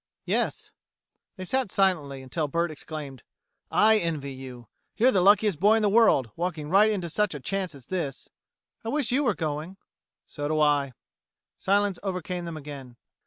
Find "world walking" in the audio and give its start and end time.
5.91-6.71